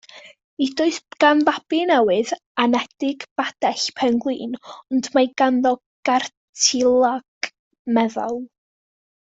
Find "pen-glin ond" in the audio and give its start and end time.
4.01-5.13